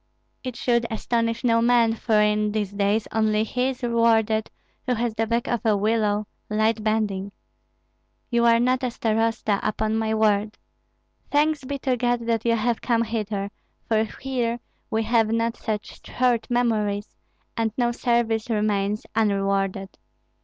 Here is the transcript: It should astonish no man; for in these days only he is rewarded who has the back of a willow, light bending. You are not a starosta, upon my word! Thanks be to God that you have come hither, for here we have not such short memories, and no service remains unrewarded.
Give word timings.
It 0.43 0.55
should 0.55 0.87
astonish 0.89 1.43
no 1.43 1.61
man; 1.61 1.93
for 1.93 2.19
in 2.19 2.53
these 2.53 2.71
days 2.71 3.07
only 3.11 3.43
he 3.43 3.67
is 3.69 3.83
rewarded 3.83 4.49
who 4.87 4.95
has 4.95 5.13
the 5.13 5.27
back 5.27 5.45
of 5.47 5.63
a 5.63 5.77
willow, 5.77 6.25
light 6.49 6.83
bending. 6.83 7.31
You 8.31 8.45
are 8.45 8.59
not 8.59 8.81
a 8.81 8.89
starosta, 8.89 9.59
upon 9.61 9.95
my 9.95 10.15
word! 10.15 10.57
Thanks 11.29 11.63
be 11.65 11.77
to 11.77 11.97
God 11.97 12.21
that 12.25 12.45
you 12.45 12.55
have 12.55 12.81
come 12.81 13.03
hither, 13.03 13.51
for 13.87 14.05
here 14.19 14.59
we 14.89 15.03
have 15.03 15.31
not 15.31 15.55
such 15.55 16.01
short 16.03 16.49
memories, 16.49 17.15
and 17.55 17.71
no 17.77 17.91
service 17.91 18.49
remains 18.49 19.05
unrewarded. 19.15 19.99